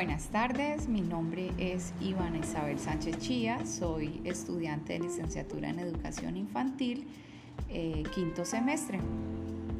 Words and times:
Buenas 0.00 0.28
tardes, 0.28 0.88
mi 0.88 1.02
nombre 1.02 1.50
es 1.58 1.92
Ivana 2.00 2.38
Isabel 2.38 2.78
Sánchez 2.78 3.18
Chía, 3.18 3.66
soy 3.66 4.22
estudiante 4.24 4.94
de 4.94 5.00
licenciatura 5.00 5.68
en 5.68 5.78
educación 5.78 6.38
infantil, 6.38 7.06
eh, 7.68 8.02
quinto 8.14 8.46
semestre. 8.46 8.98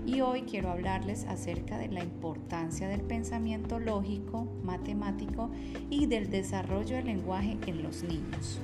Y 0.05 0.21
hoy 0.21 0.43
quiero 0.43 0.73
hablarles 0.73 1.25
acerca 1.25 1.79
de 1.79 1.89
la 1.89 2.05
importancia 2.05 2.87
del 2.87 3.01
pensamiento 3.01 3.79
lógico, 3.79 4.47
matemático 4.63 5.49
y 5.89 6.05
del 6.05 6.29
desarrollo 6.29 6.97
del 6.97 7.07
lenguaje 7.07 7.57
en 7.67 7.83
los 7.83 8.03
niños. 8.03 8.61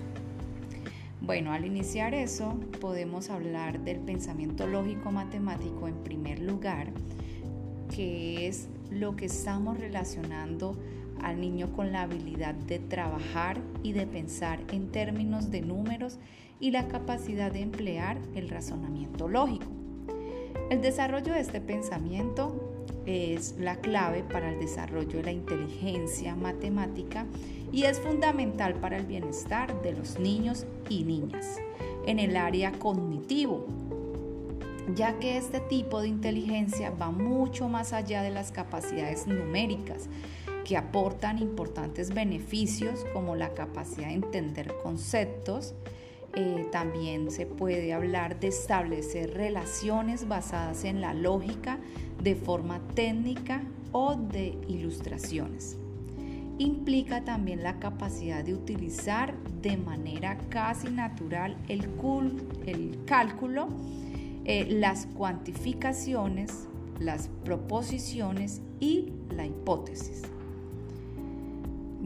Bueno, 1.23 1.52
al 1.52 1.64
iniciar 1.64 2.12
eso, 2.12 2.61
podemos 2.82 3.30
hablar 3.30 3.80
del 3.80 4.00
pensamiento 4.00 4.66
lógico 4.66 5.11
matemático 5.11 5.88
en 5.88 6.04
primer 6.04 6.38
lugar, 6.38 6.93
que 7.91 8.46
es 8.46 8.68
lo 8.91 9.16
que 9.16 9.24
estamos 9.24 9.80
relacionando 9.80 10.77
al 11.23 11.41
niño 11.41 11.73
con 11.73 11.93
la 11.93 12.02
habilidad 12.02 12.55
de 12.55 12.79
trabajar 12.79 13.59
y 13.83 13.93
de 13.93 14.07
pensar 14.07 14.61
en 14.73 14.91
términos 14.91 15.51
de 15.51 15.61
números 15.62 16.19
y 16.61 16.70
la 16.70 16.88
capacidad 16.88 17.52
de 17.52 17.61
emplear 17.61 18.19
el 18.34 18.48
razonamiento 18.48 19.29
lógico. 19.29 19.66
El 20.71 20.80
desarrollo 20.80 21.33
de 21.33 21.41
este 21.41 21.60
pensamiento 21.60 22.77
es 23.07 23.57
la 23.59 23.77
clave 23.77 24.24
para 24.24 24.52
el 24.52 24.59
desarrollo 24.59 25.19
de 25.19 25.23
la 25.23 25.33
inteligencia 25.33 26.34
matemática 26.34 27.27
y 27.73 27.85
es 27.85 28.01
fundamental 28.01 28.74
para 28.74 28.96
el 28.96 29.07
bienestar 29.07 29.80
de 29.83 29.93
los 29.93 30.19
niños 30.19 30.66
y 30.88 31.05
niñas 31.05 31.59
en 32.07 32.19
el 32.19 32.37
área 32.37 32.73
cognitivo, 32.73 33.66
ya 34.95 35.19
que 35.19 35.37
este 35.37 35.60
tipo 35.60 36.01
de 36.01 36.09
inteligencia 36.09 36.91
va 36.91 37.10
mucho 37.10 37.69
más 37.69 37.93
allá 37.93 38.23
de 38.23 38.30
las 38.30 38.52
capacidades 38.52 39.27
numéricas, 39.27 40.09
que 40.66 40.76
aportan 40.76 41.38
importantes 41.38 42.12
beneficios 42.12 43.06
como 43.12 43.36
la 43.36 43.54
capacidad 43.54 44.09
de 44.09 44.14
entender 44.14 44.74
conceptos. 44.82 45.74
Eh, 46.34 46.66
también 46.72 47.30
se 47.30 47.46
puede 47.46 47.92
hablar 47.92 48.40
de 48.40 48.48
establecer 48.48 49.34
relaciones 49.34 50.26
basadas 50.26 50.82
en 50.82 51.00
la 51.00 51.14
lógica 51.14 51.78
de 52.20 52.34
forma 52.34 52.80
técnica 52.96 53.62
o 53.92 54.16
de 54.16 54.59
ilustraciones. 54.66 55.76
Implica 56.59 57.24
también 57.24 57.62
la 57.62 57.78
capacidad 57.78 58.42
de 58.42 58.54
utilizar 58.54 59.37
de 59.62 59.76
manera 59.76 60.37
casi 60.48 60.88
natural 60.88 61.56
el, 61.68 62.98
cálculo, 63.04 63.68
eh, 64.44 64.66
las 64.69 65.06
cuantificaciones, 65.06 66.66
las 66.98 67.28
proposiciones 67.44 68.62
y 68.81 69.12
la 69.31 69.47
hipótesis. 69.47 70.22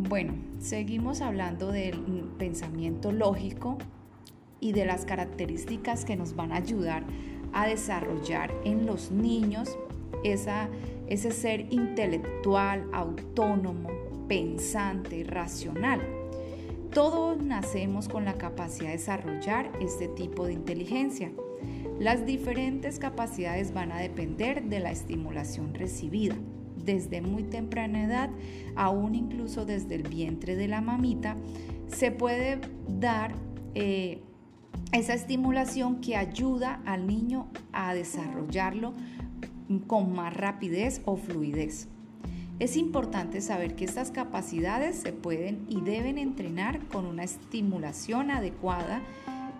Bueno, 0.09 0.33
seguimos 0.61 1.21
hablando 1.21 1.71
del 1.73 2.01
pensamiento 2.39 3.13
lógico 3.13 3.77
y 4.59 4.73
de 4.73 4.87
las 4.87 5.05
características 5.05 6.05
que 6.07 6.17
nos 6.17 6.35
van 6.35 6.53
a 6.53 6.57
ayudar 6.57 7.05
a 7.53 7.67
desarrollar 7.67 8.53
en 8.65 8.87
los 8.87 9.11
niños 9.11 9.77
ese 10.25 11.31
ser 11.31 11.67
intelectual, 11.71 12.89
autónomo, 12.93 13.91
pensante, 14.27 15.23
racional. 15.23 16.01
Todos 16.93 17.41
nacemos 17.43 18.09
con 18.09 18.25
la 18.25 18.35
capacidad 18.35 18.89
de 18.89 18.97
desarrollar 18.97 19.71
este 19.81 20.09
tipo 20.09 20.47
de 20.47 20.55
inteligencia. 20.55 21.31
Las 21.99 22.25
diferentes 22.25 22.99
capacidades 22.99 23.75
van 23.75 23.93
a 23.93 23.99
depender 23.99 24.65
de 24.65 24.81
la 24.81 24.93
estimulación 24.93 25.75
recibida 25.75 26.37
desde 26.85 27.21
muy 27.21 27.45
temprana 27.45 28.05
edad, 28.05 28.31
aún 28.77 29.15
incluso 29.15 29.65
desde 29.65 29.95
el 29.97 30.03
vientre 30.03 30.57
de 30.57 30.69
la 30.69 30.81
mamita, 30.81 31.37
se 31.89 32.11
puede 32.11 32.61
dar 32.89 33.35
eh, 33.75 34.23
esa 34.93 35.15
estimulación 35.15 36.01
que 36.01 36.17
ayuda 36.17 36.83
al 36.85 37.07
niño 37.07 37.49
a 37.73 37.95
desarrollarlo 37.95 38.95
con 39.87 40.13
más 40.13 40.35
rapidez 40.35 41.01
o 41.05 41.17
fluidez. 41.17 41.89
Es 42.59 42.77
importante 42.77 43.41
saber 43.41 43.75
que 43.75 43.87
estas 43.87 44.11
capacidades 44.11 44.97
se 44.97 45.13
pueden 45.13 45.65
y 45.69 45.81
deben 45.81 46.19
entrenar 46.19 46.81
con 46.89 47.07
una 47.07 47.25
estimulación 47.25 48.31
adecuada 48.31 49.01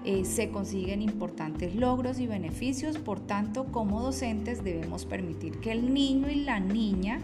eh, 0.05 0.25
se 0.25 0.51
consiguen 0.51 1.03
importantes 1.03 1.75
logros 1.75 2.19
y 2.21 2.27
beneficios, 2.27 2.97
por 2.97 3.21
tanto 3.21 3.67
como 3.67 4.01
docentes 4.01 4.65
debemos 4.65 5.05
permitir 5.05 5.59
que 5.61 5.73
el 5.73 5.93
niño 5.93 6.31
y 6.31 6.37
la 6.37 6.59
niña 6.59 7.21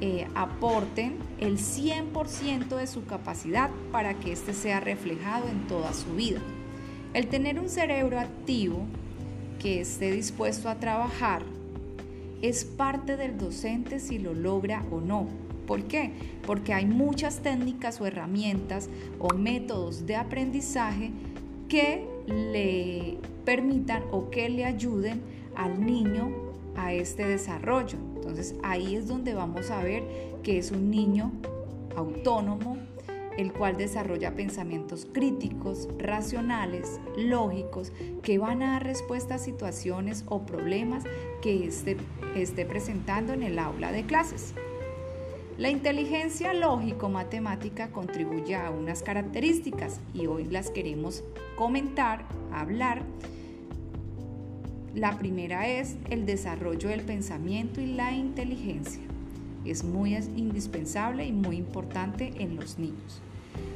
eh, 0.00 0.26
aporten 0.34 1.16
el 1.38 1.58
100% 1.58 2.76
de 2.76 2.86
su 2.86 3.04
capacidad 3.04 3.70
para 3.92 4.14
que 4.14 4.32
éste 4.32 4.54
sea 4.54 4.80
reflejado 4.80 5.48
en 5.48 5.66
toda 5.66 5.92
su 5.92 6.14
vida. 6.14 6.40
El 7.12 7.28
tener 7.28 7.58
un 7.58 7.68
cerebro 7.68 8.18
activo 8.18 8.86
que 9.58 9.80
esté 9.80 10.12
dispuesto 10.12 10.68
a 10.68 10.74
trabajar 10.74 11.42
es 12.42 12.64
parte 12.64 13.16
del 13.16 13.38
docente 13.38 14.00
si 14.00 14.18
lo 14.18 14.34
logra 14.34 14.84
o 14.90 15.00
no. 15.00 15.28
¿Por 15.66 15.84
qué? 15.84 16.12
Porque 16.46 16.72
hay 16.72 16.86
muchas 16.86 17.40
técnicas 17.40 18.00
o 18.00 18.06
herramientas 18.06 18.88
o 19.18 19.34
métodos 19.34 20.06
de 20.06 20.16
aprendizaje 20.16 21.10
que 21.68 22.06
le 22.26 23.18
permitan 23.44 24.04
o 24.10 24.30
que 24.30 24.48
le 24.48 24.64
ayuden 24.64 25.20
al 25.54 25.84
niño 25.84 26.30
a 26.76 26.92
este 26.92 27.26
desarrollo. 27.26 27.98
Entonces 28.16 28.54
ahí 28.62 28.96
es 28.96 29.06
donde 29.08 29.34
vamos 29.34 29.70
a 29.70 29.82
ver 29.82 30.02
que 30.42 30.58
es 30.58 30.70
un 30.70 30.90
niño 30.90 31.32
autónomo, 31.96 32.76
el 33.38 33.52
cual 33.52 33.76
desarrolla 33.76 34.34
pensamientos 34.34 35.06
críticos, 35.12 35.88
racionales, 35.98 37.00
lógicos, 37.16 37.92
que 38.22 38.38
van 38.38 38.62
a 38.62 38.72
dar 38.72 38.84
respuesta 38.84 39.34
a 39.34 39.38
situaciones 39.38 40.24
o 40.26 40.46
problemas 40.46 41.04
que 41.42 41.66
esté, 41.66 41.96
esté 42.34 42.64
presentando 42.64 43.32
en 43.32 43.42
el 43.42 43.58
aula 43.58 43.92
de 43.92 44.04
clases. 44.04 44.54
La 45.58 45.70
inteligencia 45.70 46.52
lógico-matemática 46.52 47.90
contribuye 47.90 48.54
a 48.54 48.70
unas 48.70 49.02
características 49.02 50.00
y 50.12 50.26
hoy 50.26 50.44
las 50.44 50.70
queremos 50.70 51.24
comentar, 51.56 52.26
hablar. 52.52 53.02
La 54.94 55.16
primera 55.16 55.66
es 55.66 55.96
el 56.10 56.26
desarrollo 56.26 56.90
del 56.90 57.00
pensamiento 57.00 57.80
y 57.80 57.86
la 57.86 58.12
inteligencia. 58.12 59.02
Es 59.64 59.82
muy 59.82 60.14
indispensable 60.36 61.24
y 61.24 61.32
muy 61.32 61.56
importante 61.56 62.34
en 62.36 62.56
los 62.56 62.78
niños. 62.78 63.22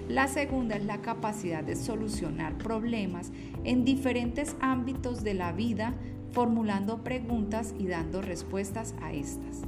La 0.07 0.29
segunda 0.29 0.77
es 0.77 0.85
la 0.85 1.01
capacidad 1.01 1.65
de 1.65 1.77
solucionar 1.77 2.59
problemas 2.59 3.33
en 3.65 3.87
diferentes 3.87 4.55
ámbitos 4.61 5.25
de 5.25 5.33
la 5.33 5.53
vida, 5.53 5.95
formulando 6.33 7.03
preguntas 7.03 7.75
y 7.79 7.87
dando 7.87 8.21
respuestas 8.21 8.95
a 9.01 9.15
estas. 9.15 9.63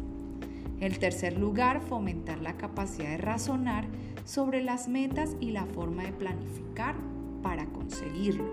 En 0.83 0.99
tercer 0.99 1.39
lugar, 1.39 1.81
fomentar 1.81 2.41
la 2.41 2.57
capacidad 2.57 3.11
de 3.11 3.17
razonar 3.17 3.85
sobre 4.25 4.65
las 4.65 4.89
metas 4.89 5.37
y 5.39 5.53
la 5.53 5.65
forma 5.65 6.03
de 6.03 6.13
planificar 6.13 6.97
para 7.41 7.67
conseguirlo. 7.67 8.45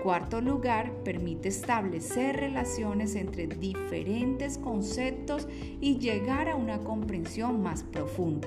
Cuarto 0.00 0.40
lugar, 0.40 0.92
permite 1.02 1.48
establecer 1.48 2.36
relaciones 2.36 3.16
entre 3.16 3.48
diferentes 3.48 4.56
conceptos 4.56 5.48
y 5.80 5.98
llegar 5.98 6.48
a 6.48 6.54
una 6.54 6.78
comprensión 6.78 7.60
más 7.60 7.82
profunda. 7.82 8.46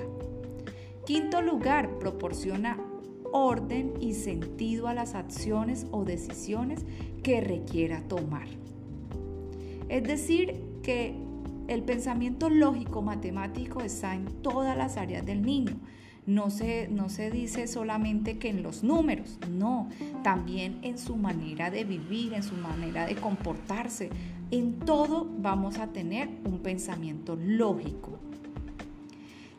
Quinto 1.04 1.42
lugar, 1.42 1.98
proporciona 1.98 2.78
orden 3.30 3.92
y 4.00 4.14
sentido 4.14 4.88
a 4.88 4.94
las 4.94 5.14
acciones 5.14 5.86
o 5.90 6.06
decisiones 6.06 6.86
que 7.22 7.42
requiera 7.42 8.00
tomar. 8.08 8.48
Es 9.90 10.04
decir, 10.04 10.72
que 10.82 11.21
el 11.68 11.82
pensamiento 11.82 12.50
lógico 12.50 13.02
matemático 13.02 13.80
está 13.80 14.14
en 14.14 14.26
todas 14.42 14.76
las 14.76 14.96
áreas 14.96 15.24
del 15.24 15.42
niño. 15.42 15.76
No 16.24 16.50
se, 16.50 16.88
no 16.88 17.08
se 17.08 17.30
dice 17.30 17.66
solamente 17.66 18.38
que 18.38 18.48
en 18.48 18.62
los 18.62 18.84
números, 18.84 19.38
no, 19.50 19.88
también 20.22 20.78
en 20.82 20.96
su 20.96 21.16
manera 21.16 21.70
de 21.70 21.84
vivir, 21.84 22.32
en 22.34 22.44
su 22.44 22.54
manera 22.54 23.06
de 23.06 23.16
comportarse. 23.16 24.10
En 24.52 24.78
todo 24.78 25.28
vamos 25.38 25.78
a 25.78 25.88
tener 25.88 26.28
un 26.44 26.60
pensamiento 26.60 27.36
lógico. 27.36 28.20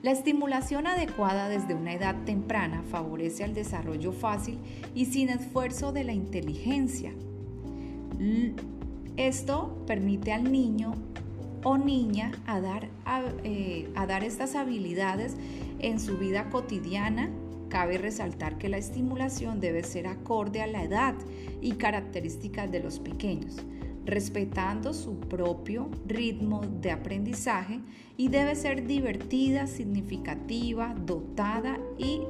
La 0.03 0.11
estimulación 0.11 0.85
adecuada 0.85 1.47
desde 1.47 1.75
una 1.75 1.93
edad 1.93 2.15
temprana 2.25 2.83
favorece 2.89 3.43
el 3.43 3.53
desarrollo 3.53 4.11
fácil 4.11 4.57
y 4.93 5.05
sin 5.05 5.29
esfuerzo 5.29 5.93
de 5.93 6.03
la 6.03 6.13
inteligencia. 6.13 7.13
Esto 9.15 9.83
permite 9.87 10.33
al 10.33 10.51
niño 10.51 10.93
o 11.63 11.77
niña 11.77 12.31
a 12.45 12.59
dar, 12.59 12.89
eh, 13.43 13.89
a, 13.95 14.05
dar 14.05 14.23
estas 14.23 14.55
habilidades 14.55 15.35
en 15.79 15.99
su 15.99 16.17
vida 16.17 16.49
cotidiana, 16.49 17.29
cabe 17.69 17.97
resaltar 17.97 18.57
que 18.57 18.69
la 18.69 18.77
estimulación 18.77 19.59
debe 19.59 19.83
ser 19.83 20.07
acorde 20.07 20.61
a 20.61 20.67
la 20.67 20.83
edad 20.83 21.15
y 21.61 21.73
características 21.73 22.71
de 22.71 22.79
los 22.79 22.99
pequeños. 22.99 23.57
respetando 24.05 24.93
su 24.93 25.17
propio 25.17 25.89
ritmo 26.05 26.59
de 26.81 26.91
aprendizaje 26.91 27.79
y 28.17 28.27
debe 28.27 28.53
ser 28.55 28.85
divertida, 28.85 29.65
significativa, 29.65 30.93
dotada 31.05 31.79
y 31.97 32.23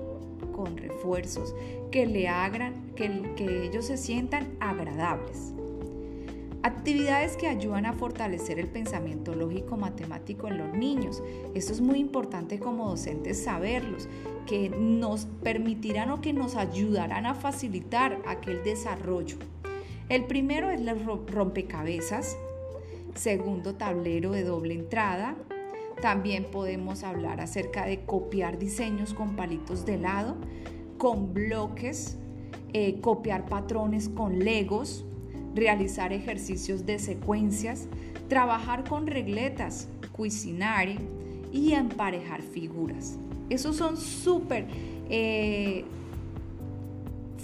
con 0.52 0.78
refuerzos 0.78 1.56
que 1.92 2.06
le 2.06 2.28
hagan 2.28 2.94
que, 2.96 3.34
que 3.36 3.66
ellos 3.66 3.88
se 3.88 3.98
sientan 3.98 4.56
agradables. 4.60 5.56
Actividades 6.66 7.36
que 7.36 7.48
ayudan 7.48 7.86
a 7.86 7.92
fortalecer 7.92 8.58
el 8.58 8.70
pensamiento 8.70 9.36
lógico 9.36 9.76
matemático 9.76 10.48
en 10.48 10.58
los 10.58 10.74
niños. 10.74 11.22
Esto 11.54 11.74
es 11.74 11.82
muy 11.82 12.00
importante 12.00 12.58
como 12.58 12.88
docentes 12.88 13.44
saberlos, 13.44 14.08
que 14.48 14.70
nos 14.70 15.26
permitirán 15.44 16.10
o 16.12 16.22
que 16.22 16.32
nos 16.32 16.56
ayudarán 16.56 17.26
a 17.26 17.36
facilitar 17.36 18.18
aquel 18.26 18.64
desarrollo. 18.64 19.36
El 20.08 20.24
primero 20.24 20.70
es 20.70 20.80
el 20.80 21.06
rompecabezas, 21.28 22.38
segundo 23.14 23.76
tablero 23.76 24.32
de 24.32 24.46
doble 24.46 24.76
entrada. 24.76 25.36
También 26.02 26.46
podemos 26.50 27.04
hablar 27.04 27.42
acerca 27.42 27.86
de 27.86 28.06
copiar 28.06 28.58
diseños 28.58 29.14
con 29.14 29.36
palitos 29.36 29.86
de 29.86 29.98
lado, 29.98 30.38
con 30.98 31.34
bloques, 31.34 32.18
eh, 32.72 33.02
copiar 33.02 33.48
patrones 33.48 34.08
con 34.08 34.40
legos, 34.40 35.06
realizar 35.56 36.14
ejercicios 36.14 36.86
de 36.86 37.00
secuencias, 37.00 37.88
trabajar 38.28 38.84
con 38.84 39.08
regletas, 39.08 39.88
cuisinare 40.12 40.98
y 41.52 41.74
emparejar 41.74 42.42
figuras. 42.42 43.18
Esos 43.50 43.76
son 43.76 43.98
súper 43.98 44.68
eh, 45.10 45.86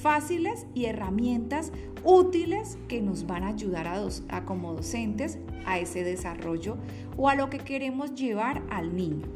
fáciles 0.02 0.66
y 0.74 0.86
herramientas 0.86 1.72
útiles 2.04 2.78
que 2.88 3.02
nos 3.02 3.28
van 3.28 3.44
a 3.44 3.50
ayudar 3.50 3.88
a, 3.88 4.02
a 4.30 4.46
como 4.46 4.74
docentes 4.74 5.38
a 5.66 5.80
ese 5.80 6.04
desarrollo 6.04 6.78
o 7.18 7.30
a 7.30 7.36
lo 7.36 7.50
que 7.50 7.60
queremos 7.60 8.16
llevar 8.16 8.64
al 8.70 8.96
niño. 8.96 9.28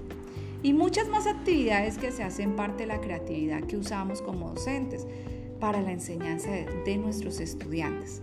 Y 0.63 0.71
muchas 0.73 1.09
más 1.09 1.27
actividades 1.27 1.97
que 1.97 2.11
se 2.11 2.23
hacen 2.23 2.55
parte 2.55 2.83
de 2.83 2.87
la 2.87 3.01
creatividad 3.01 3.63
que 3.65 3.75
usamos 3.75 4.21
como 4.21 4.51
docentes 4.51 5.05
para 5.59 5.81
la 5.81 5.91
enseñanza 5.91 6.51
de 6.51 6.97
nuestros 6.97 7.41
estudiantes. 7.41 8.21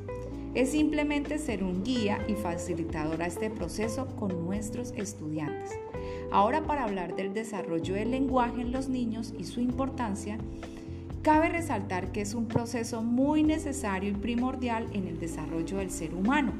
Es 0.52 0.70
simplemente 0.70 1.38
ser 1.38 1.62
un 1.62 1.84
guía 1.84 2.18
y 2.26 2.34
facilitador 2.34 3.22
a 3.22 3.26
este 3.26 3.50
proceso 3.50 4.06
con 4.16 4.44
nuestros 4.44 4.90
estudiantes. 4.96 5.70
Ahora 6.32 6.64
para 6.64 6.82
hablar 6.82 7.14
del 7.14 7.32
desarrollo 7.32 7.94
del 7.94 8.10
lenguaje 8.10 8.60
en 8.60 8.72
los 8.72 8.88
niños 8.88 9.32
y 9.38 9.44
su 9.44 9.60
importancia, 9.60 10.38
cabe 11.22 11.50
resaltar 11.50 12.10
que 12.10 12.22
es 12.22 12.34
un 12.34 12.46
proceso 12.46 13.00
muy 13.00 13.44
necesario 13.44 14.10
y 14.10 14.14
primordial 14.14 14.88
en 14.92 15.06
el 15.06 15.20
desarrollo 15.20 15.78
del 15.78 15.90
ser 15.90 16.14
humano, 16.14 16.52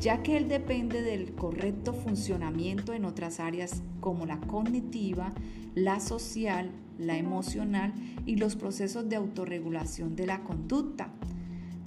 ya 0.00 0.22
que 0.22 0.38
él 0.38 0.48
depende 0.48 1.02
del 1.02 1.34
correcto 1.34 1.92
funcionamiento 1.92 2.94
en 2.94 3.04
otras 3.04 3.40
áreas 3.40 3.82
como 4.00 4.24
la 4.24 4.40
cognitiva, 4.40 5.32
la 5.74 6.00
social, 6.00 6.70
la 6.98 7.18
emocional 7.18 7.92
y 8.24 8.36
los 8.36 8.56
procesos 8.56 9.06
de 9.10 9.16
autorregulación 9.16 10.16
de 10.16 10.26
la 10.26 10.44
conducta 10.44 11.10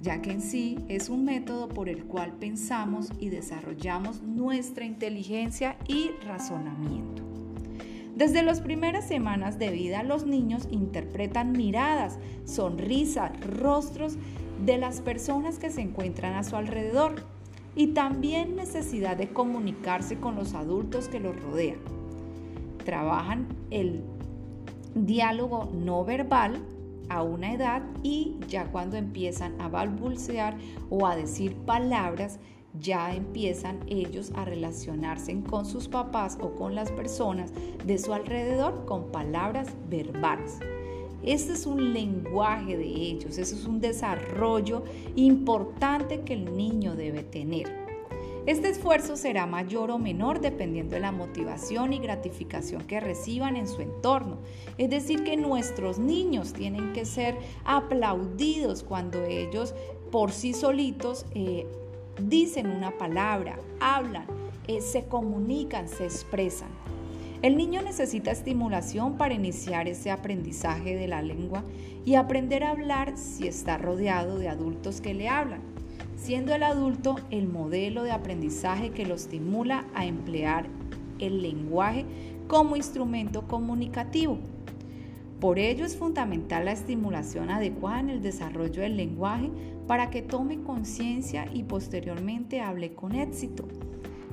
ya 0.02 0.20
que 0.20 0.32
en 0.32 0.42
sí 0.42 0.78
es 0.88 1.08
un 1.08 1.24
método 1.24 1.68
por 1.68 1.88
el 1.88 2.04
cual 2.04 2.32
pensamos 2.32 3.08
y 3.20 3.28
desarrollamos 3.28 4.20
nuestra 4.22 4.84
inteligencia 4.84 5.76
y 5.86 6.10
razonamiento. 6.26 7.22
Desde 8.16 8.42
las 8.42 8.60
primeras 8.60 9.06
semanas 9.06 9.58
de 9.58 9.70
vida 9.70 10.02
los 10.02 10.26
niños 10.26 10.66
interpretan 10.70 11.52
miradas, 11.52 12.18
sonrisas, 12.44 13.32
rostros 13.40 14.16
de 14.66 14.76
las 14.76 15.00
personas 15.00 15.58
que 15.58 15.70
se 15.70 15.80
encuentran 15.80 16.34
a 16.34 16.42
su 16.42 16.56
alrededor 16.56 17.14
y 17.74 17.88
también 17.88 18.56
necesidad 18.56 19.16
de 19.16 19.28
comunicarse 19.28 20.18
con 20.18 20.34
los 20.34 20.54
adultos 20.54 21.08
que 21.08 21.20
los 21.20 21.40
rodean. 21.40 21.78
Trabajan 22.84 23.46
el 23.70 24.02
diálogo 24.94 25.70
no 25.72 26.04
verbal 26.04 26.60
a 27.12 27.22
una 27.22 27.52
edad 27.52 27.82
y 28.02 28.36
ya 28.48 28.64
cuando 28.72 28.96
empiezan 28.96 29.60
a 29.60 29.68
balbucear 29.68 30.56
o 30.88 31.06
a 31.06 31.14
decir 31.14 31.54
palabras, 31.66 32.38
ya 32.80 33.14
empiezan 33.14 33.80
ellos 33.86 34.32
a 34.34 34.46
relacionarse 34.46 35.38
con 35.42 35.66
sus 35.66 35.88
papás 35.88 36.38
o 36.40 36.54
con 36.54 36.74
las 36.74 36.90
personas 36.90 37.52
de 37.84 37.98
su 37.98 38.14
alrededor 38.14 38.86
con 38.86 39.12
palabras 39.12 39.68
verbales. 39.90 40.58
Este 41.22 41.52
es 41.52 41.66
un 41.66 41.92
lenguaje 41.92 42.76
de 42.76 42.86
ellos, 42.86 43.36
ese 43.38 43.54
es 43.54 43.66
un 43.66 43.80
desarrollo 43.80 44.82
importante 45.14 46.22
que 46.22 46.32
el 46.32 46.56
niño 46.56 46.96
debe 46.96 47.22
tener. 47.22 47.81
Este 48.44 48.70
esfuerzo 48.70 49.16
será 49.16 49.46
mayor 49.46 49.92
o 49.92 49.98
menor 49.98 50.40
dependiendo 50.40 50.96
de 50.96 51.00
la 51.00 51.12
motivación 51.12 51.92
y 51.92 52.00
gratificación 52.00 52.82
que 52.88 52.98
reciban 52.98 53.54
en 53.54 53.68
su 53.68 53.82
entorno. 53.82 54.38
Es 54.78 54.90
decir, 54.90 55.22
que 55.22 55.36
nuestros 55.36 56.00
niños 56.00 56.52
tienen 56.52 56.92
que 56.92 57.04
ser 57.04 57.36
aplaudidos 57.64 58.82
cuando 58.82 59.22
ellos 59.24 59.76
por 60.10 60.32
sí 60.32 60.54
solitos 60.54 61.24
eh, 61.36 61.68
dicen 62.20 62.66
una 62.66 62.90
palabra, 62.98 63.60
hablan, 63.78 64.26
eh, 64.66 64.80
se 64.80 65.04
comunican, 65.04 65.88
se 65.88 66.04
expresan. 66.04 66.70
El 67.42 67.56
niño 67.56 67.80
necesita 67.82 68.32
estimulación 68.32 69.18
para 69.18 69.34
iniciar 69.34 69.86
ese 69.86 70.10
aprendizaje 70.10 70.96
de 70.96 71.06
la 71.06 71.22
lengua 71.22 71.62
y 72.04 72.16
aprender 72.16 72.64
a 72.64 72.70
hablar 72.70 73.16
si 73.16 73.46
está 73.46 73.78
rodeado 73.78 74.38
de 74.38 74.48
adultos 74.48 75.00
que 75.00 75.14
le 75.14 75.28
hablan 75.28 75.62
siendo 76.22 76.54
el 76.54 76.62
adulto 76.62 77.16
el 77.30 77.48
modelo 77.48 78.04
de 78.04 78.12
aprendizaje 78.12 78.90
que 78.90 79.04
lo 79.04 79.16
estimula 79.16 79.86
a 79.92 80.06
emplear 80.06 80.66
el 81.18 81.42
lenguaje 81.42 82.04
como 82.46 82.76
instrumento 82.76 83.48
comunicativo. 83.48 84.38
Por 85.40 85.58
ello 85.58 85.84
es 85.84 85.96
fundamental 85.96 86.66
la 86.66 86.72
estimulación 86.72 87.50
adecuada 87.50 87.98
en 87.98 88.10
el 88.10 88.22
desarrollo 88.22 88.82
del 88.82 88.96
lenguaje 88.96 89.50
para 89.88 90.10
que 90.10 90.22
tome 90.22 90.62
conciencia 90.62 91.48
y 91.52 91.64
posteriormente 91.64 92.60
hable 92.60 92.94
con 92.94 93.16
éxito. 93.16 93.66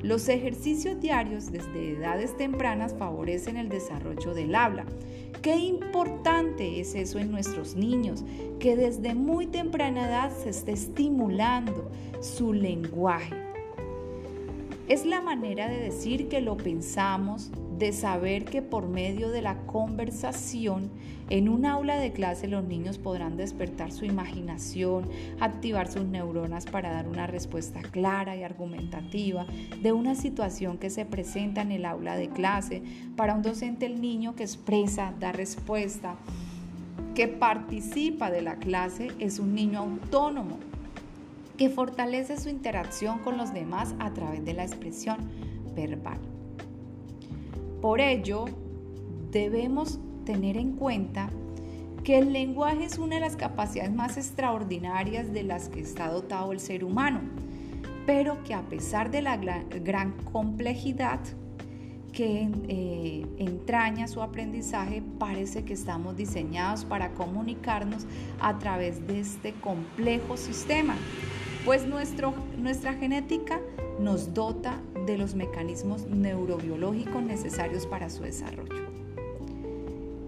Los 0.02 0.30
ejercicios 0.30 1.02
diarios 1.02 1.52
desde 1.52 1.98
edades 1.98 2.38
tempranas 2.38 2.96
favorecen 2.98 3.58
el 3.58 3.68
desarrollo 3.68 4.34
del 4.34 4.56
habla. 4.56 4.86
Qué 5.42 5.58
importante 5.58 6.80
es 6.80 6.96
eso 6.96 7.20
en 7.20 7.32
nuestros 7.32 7.76
niños, 7.76 8.24
que 8.60 8.78
desde 8.78 9.14
muy 9.14 9.48
temprana 9.48 10.08
edad 10.08 10.32
se 10.32 10.50
esté 10.52 10.72
estimulando 10.72 11.92
su 12.22 12.54
lenguaje. 12.54 13.36
Es 14.88 15.06
la 15.06 15.22
manera 15.22 15.68
de 15.68 15.80
decir 15.80 16.30
que 16.30 16.40
lo 16.40 16.56
pensamos, 16.56 17.52
de 17.80 17.94
saber 17.94 18.46
que 18.46 18.62
por 18.62 18.88
medio 18.88 19.30
de 19.30 19.42
la 19.42 19.58
conversación 19.66 20.92
en 21.30 21.48
un 21.48 21.66
aula 21.66 21.98
de 21.98 22.12
clase 22.12 22.48
los 22.48 22.66
niños 22.66 22.98
podrán 22.98 23.38
despertar 23.38 23.92
su 23.92 24.04
imaginación, 24.04 25.08
activar 25.40 25.90
sus 25.90 26.04
neuronas 26.04 26.66
para 26.66 26.92
dar 26.92 27.08
una 27.08 27.28
respuesta 27.28 27.82
clara 27.82 28.36
y 28.36 28.44
argumentativa 28.44 29.46
de 29.82 29.92
una 29.92 30.16
situación 30.16 30.78
que 30.78 30.90
se 30.90 31.06
presenta 31.06 31.62
en 31.62 31.72
el 31.72 31.86
aula 31.86 32.16
de 32.18 32.30
clase. 32.30 32.84
Para 33.16 33.36
un 33.36 33.44
docente 33.44 33.86
el 33.86 34.02
niño 34.02 34.36
que 34.36 34.44
expresa, 34.44 35.14
da 35.20 35.32
respuesta, 35.32 36.16
que 37.16 37.28
participa 37.28 38.30
de 38.30 38.42
la 38.42 38.58
clase 38.58 39.10
es 39.20 39.40
un 39.40 39.56
niño 39.56 39.80
autónomo 39.80 40.58
que 41.58 41.70
fortalece 41.70 42.38
su 42.38 42.50
interacción 42.50 43.20
con 43.20 43.38
los 43.38 43.54
demás 43.54 43.94
a 44.00 44.14
través 44.14 44.44
de 44.46 44.54
la 44.54 44.64
expresión 44.64 45.18
verbal. 45.76 46.39
Por 47.82 48.02
ello, 48.02 48.46
debemos 49.32 50.00
tener 50.26 50.58
en 50.58 50.74
cuenta 50.74 51.30
que 52.04 52.18
el 52.18 52.34
lenguaje 52.34 52.86
es 52.86 52.98
una 52.98 53.16
de 53.16 53.22
las 53.22 53.36
capacidades 53.36 53.94
más 53.94 54.18
extraordinarias 54.18 55.32
de 55.32 55.44
las 55.44 55.70
que 55.70 55.80
está 55.80 56.10
dotado 56.10 56.52
el 56.52 56.60
ser 56.60 56.84
humano, 56.84 57.22
pero 58.06 58.44
que 58.44 58.54
a 58.54 58.64
pesar 58.64 59.12
de 59.12 59.22
la 59.22 59.38
gran 59.38 60.12
complejidad 60.32 61.20
que 62.12 62.50
eh, 62.68 63.26
entraña 63.38 64.08
su 64.08 64.22
aprendizaje, 64.22 65.02
parece 65.20 65.64
que 65.64 65.74
estamos 65.74 66.18
diseñados 66.18 66.84
para 66.84 67.14
comunicarnos 67.14 68.06
a 68.40 68.58
través 68.58 69.06
de 69.08 69.20
este 69.20 69.54
complejo 69.54 70.36
sistema, 70.36 70.96
pues 71.66 71.86
nuestra 71.86 72.94
genética 72.94 73.62
nos 74.00 74.34
dota 74.34 74.82
de 75.10 75.18
los 75.18 75.34
mecanismos 75.34 76.06
neurobiológicos 76.06 77.24
necesarios 77.24 77.88
para 77.88 78.10
su 78.10 78.24
desarrollo. 78.24 78.88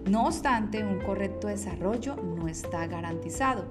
No 0.09 0.25
obstante, 0.25 0.83
un 0.83 0.99
correcto 0.99 1.47
desarrollo 1.47 2.15
no 2.15 2.47
está 2.47 2.87
garantizado, 2.87 3.65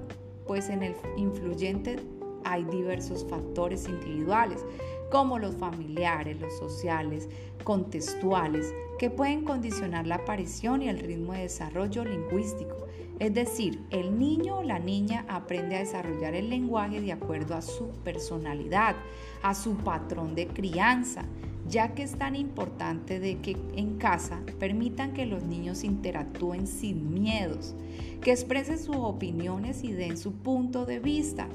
pues 0.46 0.68
en 0.68 0.82
el 0.82 0.94
influyente 1.16 1.96
hay 2.44 2.64
diversos 2.64 3.26
factores 3.28 3.88
individuales, 3.88 4.64
como 5.10 5.38
los 5.38 5.56
familiares, 5.56 6.40
los 6.40 6.56
sociales, 6.58 7.28
contextuales, 7.64 8.72
que 8.98 9.10
pueden 9.10 9.44
condicionar 9.44 10.06
la 10.06 10.16
aparición 10.16 10.82
y 10.82 10.88
el 10.88 10.98
ritmo 10.98 11.32
de 11.32 11.42
desarrollo 11.42 12.04
lingüístico. 12.04 12.76
Es 13.18 13.34
decir, 13.34 13.82
el 13.90 14.18
niño 14.18 14.58
o 14.58 14.62
la 14.62 14.78
niña 14.78 15.26
aprende 15.28 15.76
a 15.76 15.80
desarrollar 15.80 16.34
el 16.34 16.48
lenguaje 16.48 17.02
de 17.02 17.12
acuerdo 17.12 17.54
a 17.54 17.60
su 17.60 17.88
personalidad, 18.02 18.96
a 19.42 19.54
su 19.54 19.74
patrón 19.74 20.34
de 20.34 20.46
crianza, 20.46 21.26
ya 21.68 21.94
que 21.94 22.02
es 22.02 22.16
tan 22.16 22.34
importante 22.34 23.20
de 23.20 23.38
que 23.38 23.56
en 23.76 23.98
casa 23.98 24.40
permitan 24.58 25.12
que 25.12 25.26
los 25.26 25.42
niños 25.42 25.84
interactúen 25.84 26.66
sin 26.66 27.12
miedos, 27.12 27.74
que 28.22 28.32
expresen 28.32 28.78
sus 28.78 28.96
opiniones 28.96 29.84
y 29.84 29.92
den 29.92 30.16
su 30.16 30.32
punto 30.32 30.86
de 30.86 30.98
vista. 30.98 31.46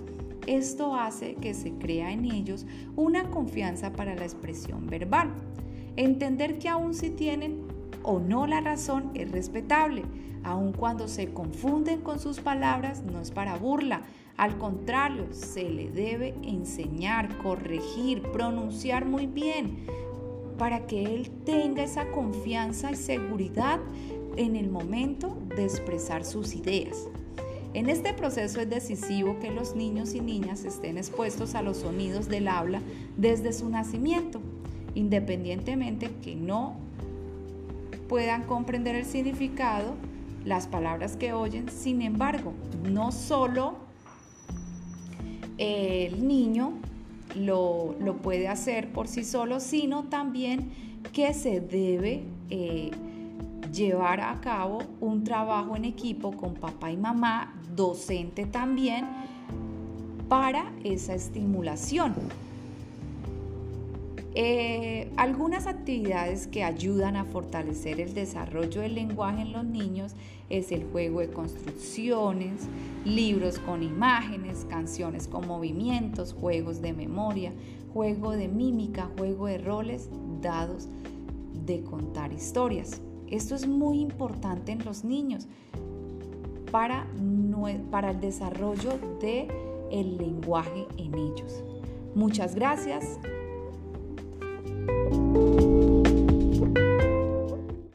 Esto 0.48 0.96
hace 0.96 1.36
que 1.36 1.54
se 1.54 1.72
crea 1.74 2.12
en 2.12 2.25
ellos 2.25 2.66
una 2.96 3.30
confianza 3.30 3.94
para 3.94 4.16
la 4.16 4.24
expresión 4.24 4.88
verbal. 4.88 5.34
Entender 5.96 6.60
que 6.60 6.70
aun 6.70 6.94
si 6.94 7.10
tienen 7.10 7.64
o 8.04 8.20
no 8.20 8.46
la 8.46 8.62
razón 8.62 9.12
es 9.16 9.32
respetable, 9.32 10.04
aun 10.44 10.74
cuando 10.74 11.08
se 11.08 11.34
confunden 11.34 12.02
con 12.02 12.20
sus 12.20 12.40
palabras 12.40 13.04
no 13.04 13.20
es 13.20 13.32
para 13.32 13.58
burla, 13.58 14.04
al 14.38 14.58
contrario, 14.58 15.28
se 15.32 15.70
le 15.70 15.90
debe 15.90 16.36
enseñar, 16.44 17.38
corregir, 17.38 18.22
pronunciar 18.22 19.06
muy 19.06 19.28
bien, 19.28 19.86
para 20.58 20.86
que 20.88 21.04
él 21.04 21.32
tenga 21.46 21.84
esa 21.84 22.12
confianza 22.12 22.92
y 22.92 22.96
seguridad 22.96 23.80
en 24.36 24.56
el 24.56 24.70
momento 24.70 25.38
de 25.56 25.64
expresar 25.64 26.25
sus 26.25 26.54
ideas. 26.56 27.08
En 27.75 27.89
este 27.89 28.13
proceso 28.13 28.62
es 28.62 28.70
decisivo 28.70 29.38
que 29.41 29.51
los 29.51 29.75
niños 29.75 30.13
y 30.13 30.22
niñas 30.22 30.63
estén 30.63 30.98
expuestos 30.98 31.55
a 31.55 31.62
los 31.62 31.75
sonidos 31.75 32.29
del 32.29 32.48
habla 32.48 32.82
desde 33.17 33.51
su 33.51 33.67
nacimiento, 33.67 34.39
independientemente 34.94 36.10
que 36.24 36.38
no 36.38 36.77
puedan 38.08 38.44
comprender 38.44 38.96
el 38.96 39.03
significado, 39.03 39.96
las 40.46 40.67
palabras 40.67 41.17
que 41.17 41.34
oyen. 41.34 41.67
Sin 41.70 42.01
embargo, 42.01 42.53
no 42.89 43.12
solo 43.12 43.75
el 45.58 46.25
niño 46.25 46.75
lo, 47.36 47.98
puede 48.24 48.48
hacer 48.48 48.94
por 48.94 49.10
sí 49.10 49.25
solo, 49.25 49.60
sino 49.60 50.05
también 50.05 50.70
que 51.12 51.34
se 51.34 51.60
debe 51.60 52.24
eh, 52.50 52.91
llevar 53.75 54.22
a 54.22 54.39
cabo 54.39 54.79
un 55.01 55.24
trabajo 55.24 55.75
en 55.75 55.86
equipo 55.86 56.32
con 56.32 56.53
papá 56.53 56.91
y 56.91 56.98
mamá, 56.98 57.53
docente 57.75 58.46
también, 58.46 59.05
para 60.29 60.72
esa 60.84 61.13
estimulación. 61.13 62.15
Eh, 64.38 65.10
algunas 65.15 65.65
actividades 65.65 66.48
que 66.48 66.63
ayudan 66.63 67.15
a 67.15 67.24
fortalecer 67.24 68.01
el 68.01 68.13
desarrollo 68.13 68.82
del 68.82 68.96
lenguaje 68.96 69.44
en 69.44 69.53
los 69.53 69.63
niños 69.63 70.13
es 70.50 70.74
el 70.74 70.84
juego 70.91 71.22
de 71.22 71.29
construcciones, 71.29 72.67
libros 73.05 73.60
con 73.60 73.82
imágenes, 73.82 74.65
canciones 74.70 75.27
con 75.27 75.48
movimientos, 75.48 76.34
juegos 76.34 76.82
de 76.82 76.91
memoria, 76.91 77.53
juego 77.94 78.32
de 78.32 78.50
mímica, 78.50 79.10
juego 79.17 79.48
de 79.48 79.58
roles, 79.58 80.10
dados 80.41 80.89
de 81.65 81.82
contar 81.84 82.34
historias. 82.34 83.01
Esto 83.29 83.55
es 83.55 83.67
muy 83.67 84.00
importante 84.00 84.72
en 84.72 84.84
los 84.86 85.03
niños 85.03 85.48
para, 86.72 87.08
el 87.15 88.20
desarrollo 88.20 89.00
del 89.22 89.48
el 89.91 90.17
lenguaje 90.17 90.88
en 90.98 91.15
ellos. 91.15 91.63
Muchas 92.15 92.55
gracias. 92.55 93.20